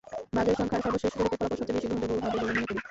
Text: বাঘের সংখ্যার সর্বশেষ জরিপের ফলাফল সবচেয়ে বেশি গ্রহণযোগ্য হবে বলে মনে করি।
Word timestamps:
বাঘের 0.35 0.57
সংখ্যার 0.59 0.83
সর্বশেষ 0.85 1.11
জরিপের 1.19 1.37
ফলাফল 1.41 1.57
সবচেয়ে 1.59 1.77
বেশি 1.77 1.87
গ্রহণযোগ্য 1.89 2.23
হবে 2.25 2.37
বলে 2.41 2.49
মনে 2.49 2.63
করি। 2.67 2.79